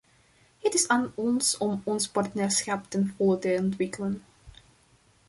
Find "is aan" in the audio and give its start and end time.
0.73-1.11